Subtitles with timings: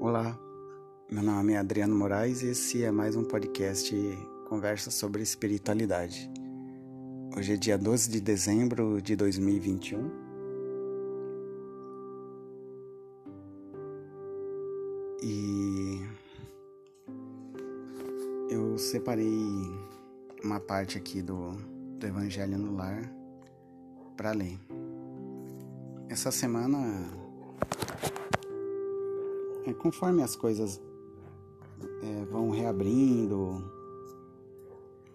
[0.00, 0.36] Olá,
[1.08, 3.94] meu nome é Adriano Moraes e esse é mais um podcast
[4.48, 6.28] Conversa sobre Espiritualidade.
[7.36, 10.10] Hoje é dia 12 de dezembro de 2021.
[15.22, 16.00] E
[18.50, 19.38] eu separei
[20.42, 21.52] uma parte aqui do,
[21.98, 23.08] do Evangelho no Lar
[24.16, 24.58] para ler.
[26.08, 27.22] Essa semana
[29.66, 30.80] é, conforme as coisas
[32.02, 33.70] é, vão reabrindo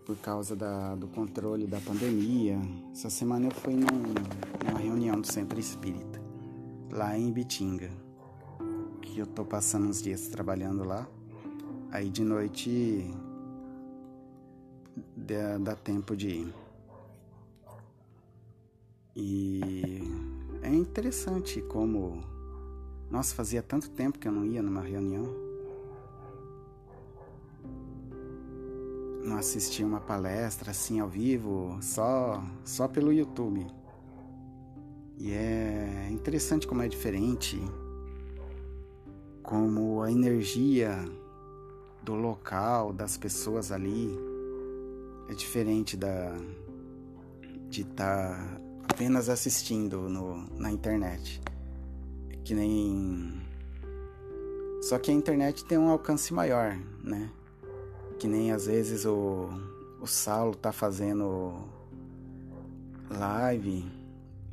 [0.05, 2.57] por causa da, do controle da pandemia,
[2.93, 4.13] essa semana eu fui num,
[4.65, 6.21] numa reunião do Centro Espírita,
[6.89, 7.89] lá em Bitinga,
[9.01, 11.05] que eu tô passando uns dias trabalhando lá.
[11.91, 13.13] Aí de noite
[15.15, 16.53] dá, dá tempo de ir.
[19.13, 19.99] E
[20.61, 22.23] é interessante como
[23.09, 25.25] nossa, fazia tanto tempo que eu não ia numa reunião.
[29.23, 33.65] Não assistia uma palestra assim ao vivo, só só pelo YouTube.
[35.17, 37.59] E é interessante como é diferente,
[39.41, 40.93] como a energia
[42.03, 44.17] do local, das pessoas ali
[45.29, 46.35] é diferente da
[47.69, 51.41] de estar tá apenas assistindo no, na internet
[52.47, 53.43] que nem.
[54.81, 57.29] Só que a internet tem um alcance maior, né?
[58.17, 59.49] Que nem às vezes o,
[59.99, 61.67] o Saulo tá fazendo
[63.09, 63.85] live,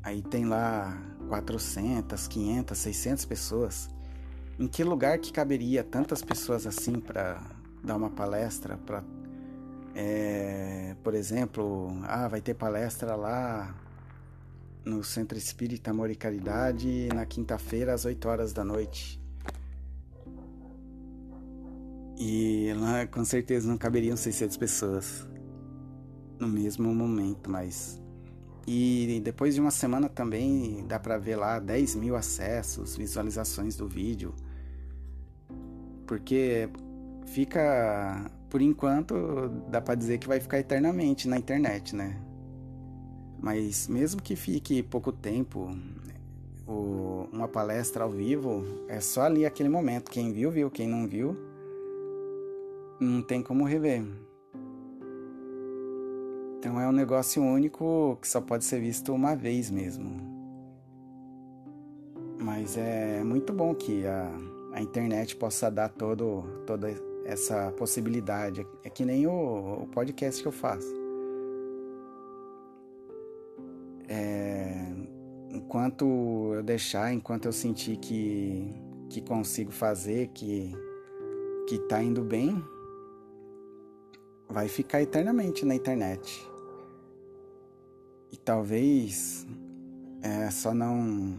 [0.03, 3.89] aí tem lá 400, 500, 600 pessoas.
[4.59, 7.41] Em que lugar que caberia tantas pessoas assim para
[7.81, 8.77] dar uma palestra?
[8.77, 9.05] Pra,
[9.95, 13.73] é, por exemplo, ah, vai ter palestra lá
[14.85, 19.21] no Centro Espírita Amor e Caridade na quinta-feira às 8 horas da noite.
[22.19, 25.27] E lá com certeza não caberiam 600 pessoas
[26.39, 28.01] no mesmo momento, mas.
[28.67, 33.87] E depois de uma semana também dá para ver lá 10 mil acessos, visualizações do
[33.87, 34.35] vídeo.
[36.07, 36.69] Porque
[37.27, 39.15] fica, por enquanto,
[39.71, 42.24] dá para dizer que vai ficar eternamente na internet, né?
[43.45, 45.71] Mas mesmo que fique pouco tempo,
[46.67, 50.11] o, uma palestra ao vivo é só ali aquele momento.
[50.11, 50.71] Quem viu, viu.
[50.71, 51.37] Quem não viu,
[52.99, 54.03] não tem como rever.
[56.59, 60.09] Então é um negócio único que só pode ser visto uma vez mesmo.
[62.41, 64.31] Mas é muito bom que a,
[64.73, 66.89] a internet possa dar todo, toda
[67.27, 68.67] essa possibilidade.
[68.83, 71.04] É que nem o, o podcast que eu faço.
[74.09, 74.87] É,
[75.51, 78.73] enquanto eu deixar, enquanto eu sentir que,
[79.09, 80.73] que consigo fazer, que,
[81.69, 82.63] que tá indo bem,
[84.49, 86.47] vai ficar eternamente na internet.
[88.31, 89.47] E talvez
[90.23, 91.39] é, só não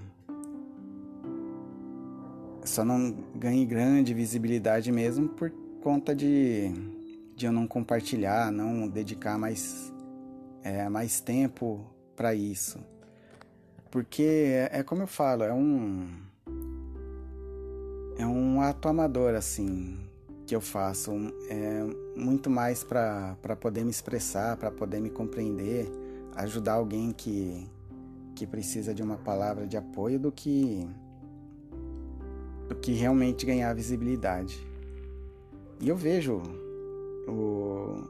[2.63, 5.51] só não ganhe grande visibilidade mesmo por
[5.81, 6.71] conta de,
[7.35, 9.93] de eu não compartilhar, não dedicar mais,
[10.63, 12.79] é, mais tempo para isso.
[13.91, 16.09] Porque é, é como eu falo, é um
[18.17, 19.99] é um ato amador assim
[20.45, 21.11] que eu faço,
[21.49, 21.83] é
[22.15, 25.87] muito mais para poder me expressar, para poder me compreender,
[26.35, 27.67] ajudar alguém que
[28.35, 30.87] que precisa de uma palavra de apoio do que
[32.67, 34.59] do que realmente ganhar visibilidade.
[35.79, 36.41] E eu vejo
[37.27, 38.03] o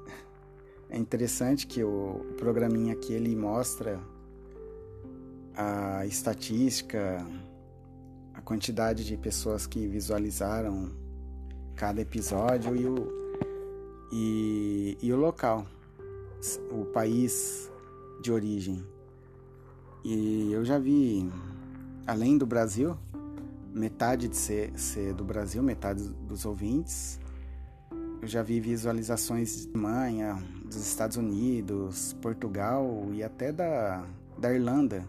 [0.90, 4.00] é interessante que o programinha aqui ele mostra
[5.56, 7.25] a estatística,
[8.34, 10.91] a quantidade de pessoas que visualizaram
[11.75, 12.96] cada episódio e o,
[14.12, 15.66] e, e o local,
[16.72, 17.72] o país
[18.22, 18.85] de origem.
[20.03, 21.29] E eu já vi,
[22.05, 22.97] além do Brasil,
[23.73, 27.20] metade de ser, ser do Brasil, metade dos ouvintes,
[28.22, 34.06] eu já vi visualizações de Alemanha, dos Estados Unidos, Portugal e até da,
[34.38, 35.06] da Irlanda.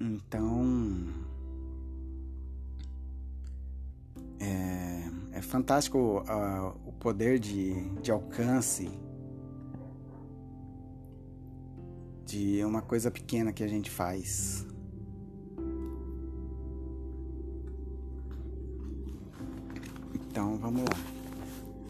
[0.00, 1.08] Então.
[4.38, 8.90] É, é fantástico uh, o poder de, de alcance
[12.26, 14.66] de uma coisa pequena que a gente faz.
[20.14, 21.15] Então vamos lá.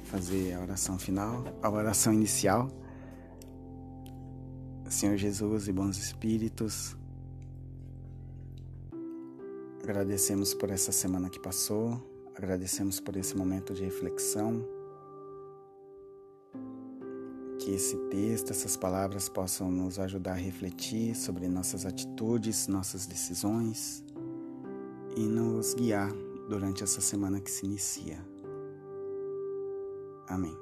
[0.06, 2.70] Fazer a oração final, a oração inicial.
[4.88, 6.96] Senhor Jesus e bons espíritos,
[9.88, 12.02] Agradecemos por essa semana que passou,
[12.34, 14.66] agradecemos por esse momento de reflexão.
[17.60, 24.02] Que esse texto, essas palavras possam nos ajudar a refletir sobre nossas atitudes, nossas decisões
[25.16, 26.12] e nos guiar
[26.48, 28.35] durante essa semana que se inicia.
[30.28, 30.56] Amém.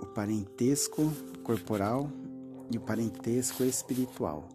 [0.00, 2.10] O parentesco corporal
[2.70, 4.48] e o parentesco espiritual.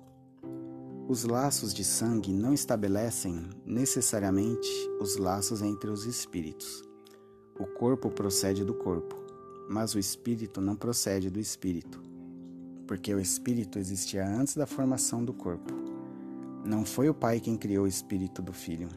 [1.08, 6.84] Os laços de sangue não estabelecem necessariamente os laços entre os espíritos.
[7.60, 9.16] O corpo procede do corpo,
[9.68, 12.02] mas o espírito não procede do espírito,
[12.88, 15.74] porque o espírito existia antes da formação do corpo.
[16.64, 18.88] Não foi o pai quem criou o espírito do filho.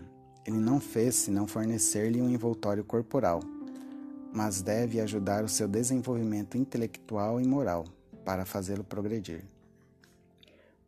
[0.44, 3.40] Ele não fez senão fornecer-lhe um envoltório corporal,
[4.32, 7.84] mas deve ajudar o seu desenvolvimento intelectual e moral
[8.24, 9.44] para fazê-lo progredir.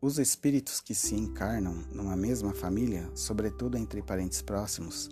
[0.00, 5.08] Os espíritos que se encarnam numa mesma família, sobretudo entre parentes próximos,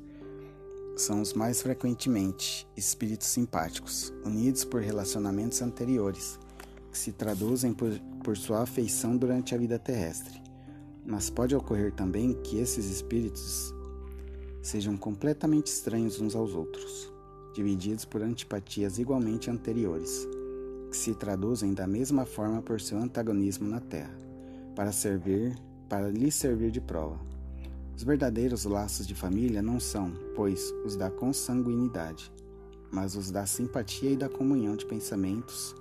[0.97, 6.39] são os mais frequentemente espíritos simpáticos, unidos por relacionamentos anteriores,
[6.91, 10.43] que se traduzem por, por sua afeição durante a vida terrestre.
[11.07, 13.73] Mas pode ocorrer também que esses espíritos
[14.63, 17.13] sejam completamente estranhos uns aos outros,
[17.53, 20.27] divididos por antipatias igualmente anteriores,
[20.91, 24.23] que se traduzem da mesma forma por seu antagonismo na Terra
[24.75, 25.57] para servir,
[25.89, 27.19] para lhe servir de prova.
[27.95, 32.33] Os verdadeiros laços de família não são, pois, os da consanguinidade,
[32.91, 35.75] mas os da simpatia e da comunhão de pensamentos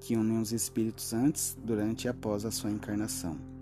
[0.00, 3.55] que unem os espíritos antes, durante e após a sua encarnação.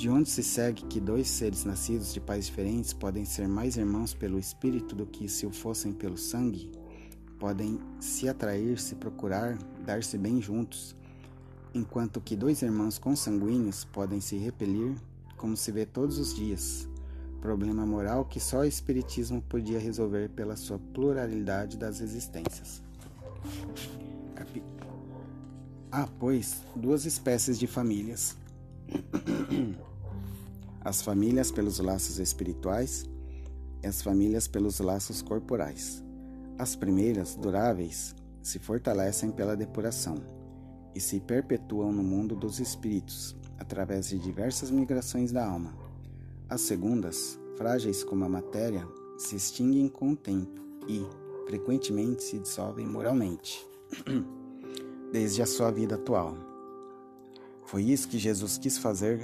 [0.00, 4.14] De onde se segue que dois seres nascidos de pais diferentes podem ser mais irmãos
[4.14, 6.72] pelo espírito do que se o fossem pelo sangue?
[7.38, 10.96] Podem se atrair, se procurar, dar-se bem juntos,
[11.74, 14.96] enquanto que dois irmãos consanguíneos podem se repelir,
[15.36, 16.88] como se vê todos os dias.
[17.42, 22.82] Problema moral que só o Espiritismo podia resolver pela sua pluralidade das existências.
[25.92, 28.34] Há, pois, duas espécies de famílias:
[30.82, 33.04] as famílias pelos laços espirituais
[33.82, 36.02] e as famílias pelos laços corporais.
[36.58, 40.16] As primeiras, duráveis, se fortalecem pela depuração
[40.94, 45.74] e se perpetuam no mundo dos espíritos, através de diversas migrações da alma.
[46.48, 48.86] As segundas, frágeis como a matéria,
[49.18, 51.06] se extinguem com o tempo e,
[51.46, 53.66] frequentemente, se dissolvem moralmente,
[55.12, 56.36] desde a sua vida atual.
[57.66, 59.20] Foi isso que Jesus quis fazer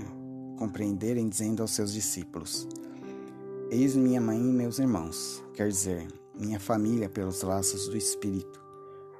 [0.56, 2.66] compreenderem, dizendo aos seus discípulos:
[3.70, 8.66] Eis minha mãe e meus irmãos, quer dizer, minha família pelos laços do Espírito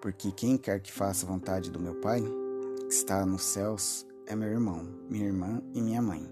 [0.06, 2.22] porque quem quer que faça a vontade do meu Pai,
[2.88, 6.24] que está nos céus, é meu irmão, minha irmã e minha mãe.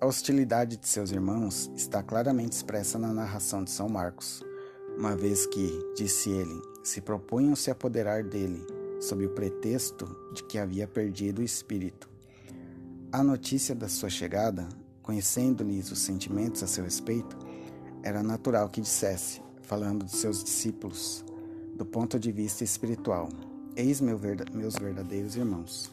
[0.00, 4.42] A hostilidade de seus irmãos está claramente expressa na narração de São Marcos,
[4.96, 8.66] uma vez que, disse ele, se propunham se apoderar dele,
[9.02, 12.08] sob o pretexto de que havia perdido o espírito.
[13.12, 14.68] A notícia da sua chegada,
[15.00, 17.38] conhecendo-lhes os sentimentos a seu respeito,
[18.02, 21.24] era natural que dissesse, falando de seus discípulos,
[21.76, 23.28] do ponto de vista espiritual.
[23.76, 24.20] Eis meu
[24.52, 25.90] meus verdadeiros irmãos.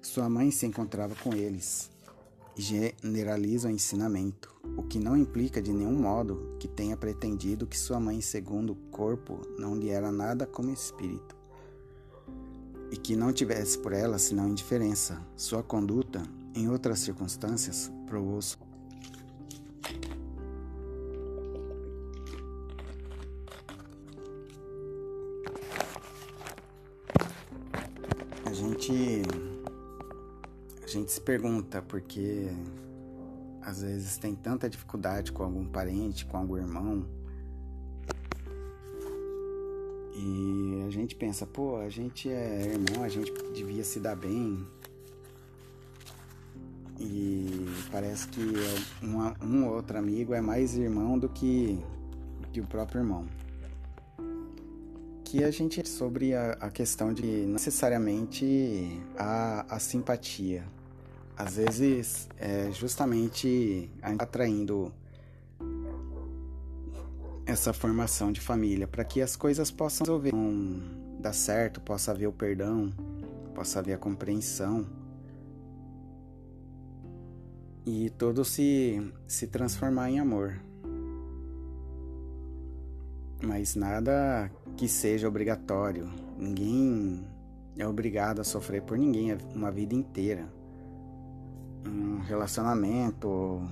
[0.00, 1.90] Sua mãe se encontrava com eles.
[2.56, 8.00] Generaliza o ensinamento, o que não implica de nenhum modo que tenha pretendido que sua
[8.00, 11.35] mãe, segundo o corpo, não lhe era nada como espírito,
[12.90, 15.20] e que não tivesse por ela senão indiferença.
[15.36, 16.22] Sua conduta,
[16.54, 18.40] em outras circunstâncias, provou
[28.86, 29.22] gente
[30.82, 32.48] a gente se pergunta porque
[33.60, 37.04] às vezes tem tanta dificuldade com algum parente, com algum irmão.
[40.18, 44.66] E a gente pensa, pô, a gente é irmão, a gente devia se dar bem.
[46.98, 48.40] E parece que
[49.02, 51.78] um, um outro amigo é mais irmão do que,
[52.50, 53.26] que o próprio irmão
[55.36, 60.64] aqui a gente sobre a, a questão de necessariamente a, a simpatia.
[61.36, 64.92] Às vezes, é justamente atraindo
[67.46, 70.32] essa formação de família para que as coisas possam resolver,
[71.20, 72.92] dar certo, possa haver o perdão,
[73.54, 74.86] possa haver a compreensão
[77.86, 80.60] e tudo se, se transformar em amor
[83.42, 86.10] mas nada que seja obrigatório.
[86.38, 87.24] Ninguém
[87.76, 90.48] é obrigado a sofrer por ninguém uma vida inteira.
[91.86, 93.62] um relacionamento,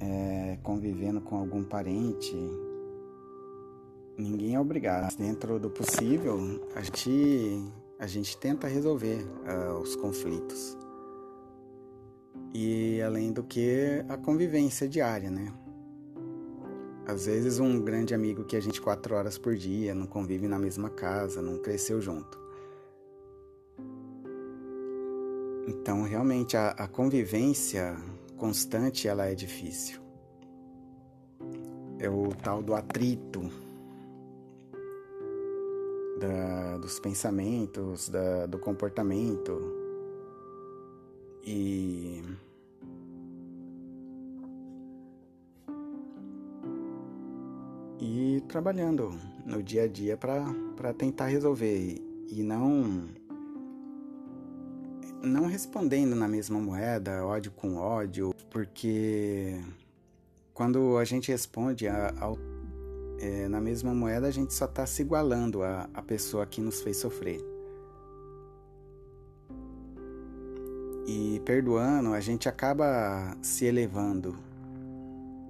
[0.00, 2.34] é, convivendo com algum parente,
[4.16, 5.14] ninguém é obrigado.
[5.16, 6.38] Dentro do possível,
[6.74, 10.76] a gente, a gente tenta resolver uh, os conflitos.
[12.52, 15.52] E além do que, a convivência diária, né?
[17.06, 20.58] Às vezes um grande amigo que a gente quatro horas por dia não convive na
[20.58, 22.38] mesma casa, não cresceu junto.
[25.66, 27.96] Então realmente a, a convivência
[28.40, 30.00] constante ela é difícil.
[31.98, 33.42] É o tal do atrito
[36.18, 39.60] da, dos pensamentos, da, do comportamento
[41.44, 42.22] e
[48.00, 49.12] e trabalhando
[49.44, 53.19] no dia a dia para tentar resolver e não
[55.22, 59.60] não respondendo na mesma moeda, ódio com ódio, porque
[60.54, 62.12] quando a gente responde a,
[63.18, 66.96] é, na mesma moeda, a gente só está se igualando à, pessoa que nos fez
[66.96, 67.40] sofrer.
[71.06, 74.36] E perdoando, a gente acaba se elevando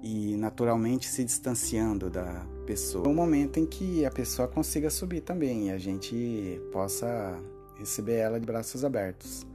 [0.01, 3.07] e naturalmente se distanciando da pessoa.
[3.07, 7.37] Um momento em que a pessoa consiga subir também e a gente possa
[7.77, 9.45] receber ela de braços abertos.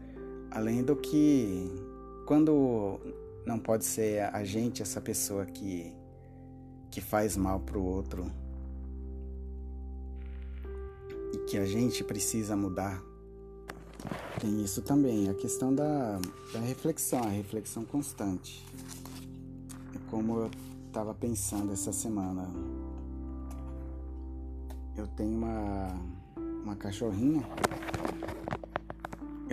[0.50, 1.71] Além do que,
[2.26, 2.99] quando
[3.45, 5.93] não pode ser a gente essa pessoa que,
[6.91, 8.31] que faz mal pro outro
[11.35, 13.03] e que a gente precisa mudar,
[14.41, 16.19] tem isso também, a questão da,
[16.53, 18.65] da reflexão, a reflexão constante
[20.11, 20.50] como eu
[20.87, 22.49] estava pensando essa semana.
[24.97, 25.88] Eu tenho uma,
[26.65, 27.43] uma cachorrinha.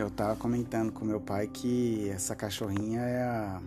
[0.04, 3.62] Eu estava comentando com meu pai que essa cachorrinha é a,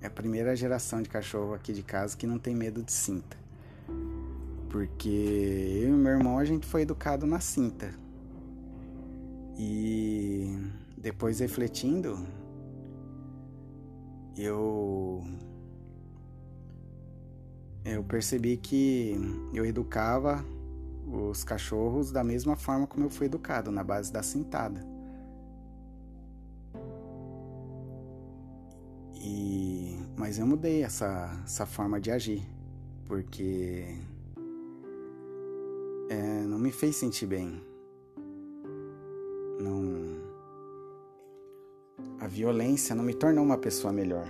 [0.00, 3.36] é a primeira geração de cachorro aqui de casa que não tem medo de cinta.
[4.70, 7.92] Porque eu e meu irmão a gente foi educado na cinta.
[9.58, 10.56] E
[10.96, 12.24] depois refletindo,
[14.36, 15.24] eu
[17.84, 19.16] eu percebi que
[19.52, 20.44] eu educava
[21.08, 24.94] os cachorros da mesma forma como eu fui educado, na base da cintada.
[29.26, 32.42] E mas eu mudei essa, essa forma de agir,
[33.04, 33.84] porque
[36.08, 37.60] é, não me fez sentir bem.
[39.60, 40.16] Não
[42.20, 44.26] a violência não me tornou uma pessoa melhor.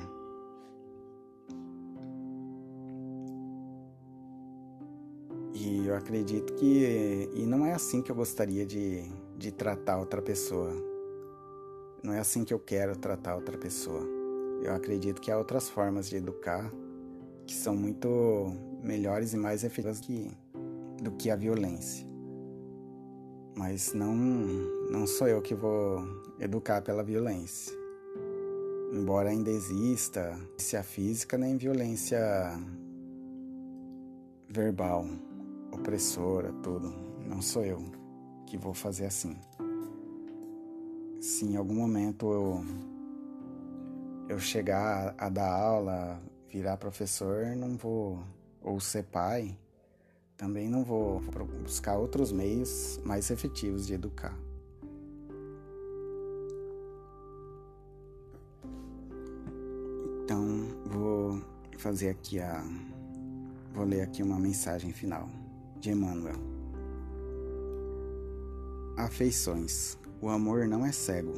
[5.54, 7.30] E eu acredito que.
[7.34, 9.04] E não é assim que eu gostaria de,
[9.38, 10.72] de tratar outra pessoa.
[12.02, 14.15] Não é assim que eu quero tratar outra pessoa.
[14.66, 16.72] Eu acredito que há outras formas de educar
[17.46, 20.36] que são muito melhores e mais efetivas que,
[21.00, 22.04] do que a violência.
[23.56, 24.12] Mas não,
[24.90, 26.02] não sou eu que vou
[26.40, 27.72] educar pela violência.
[28.92, 32.18] Embora ainda exista violência física nem violência
[34.48, 35.06] verbal
[35.70, 36.92] opressora, tudo.
[37.24, 37.84] Não sou eu
[38.46, 39.36] que vou fazer assim.
[41.20, 42.64] Se em algum momento eu,
[44.28, 48.22] eu chegar a, dar aula, virar professor, não vou,
[48.60, 49.56] ou ser pai,
[50.36, 51.20] também não vou
[51.62, 54.36] buscar outros meios mais efetivos de educar.
[60.24, 61.40] Então, vou
[61.78, 62.64] fazer aqui a.
[63.72, 65.28] Vou ler aqui uma mensagem final
[65.78, 66.40] de Emmanuel.
[68.96, 69.96] Afeições.
[70.20, 71.32] O amor não é cego.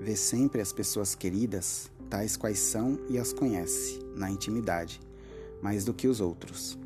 [0.00, 5.00] Vê sempre as pessoas queridas, tais quais são, e as conhece, na intimidade,
[5.62, 6.78] mais do que os outros.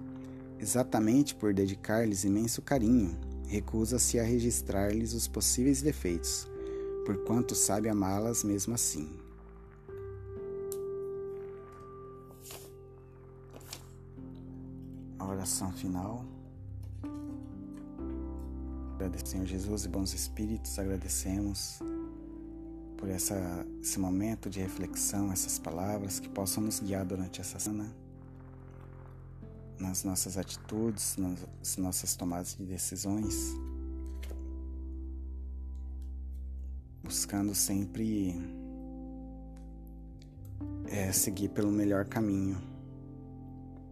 [0.59, 6.47] Exatamente por dedicar-lhes imenso carinho, recusa-se a registrar-lhes os possíveis defeitos,
[7.05, 9.11] porquanto sabe amá-las mesmo assim.
[15.19, 16.25] A oração final.
[19.25, 21.81] Senhor Jesus e bons espíritos, agradecemos
[23.03, 27.93] por essa, esse momento de reflexão, essas palavras que possam nos guiar durante essa semana,
[29.77, 33.57] nas nossas atitudes, nas nossas tomadas de decisões,
[37.03, 38.41] buscando sempre
[40.87, 42.63] é, seguir pelo melhor caminho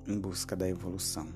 [0.07, 1.27] em busca da evolução.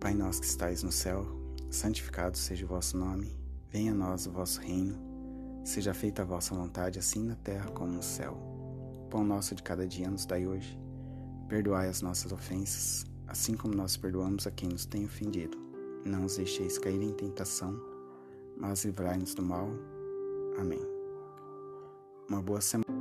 [0.00, 1.24] Pai nosso que estais no céu,
[1.70, 3.37] santificado seja o vosso nome,
[3.70, 5.08] venha a nós o vosso reino,
[5.68, 8.38] Seja feita a vossa vontade, assim na terra como no céu.
[9.10, 10.80] Pão nosso de cada dia nos dai hoje.
[11.46, 15.58] Perdoai as nossas ofensas, assim como nós perdoamos a quem nos tem ofendido.
[16.06, 17.78] Não os deixeis cair em tentação,
[18.56, 19.68] mas livrai-nos do mal.
[20.58, 20.80] Amém.
[22.30, 22.97] Uma boa semana.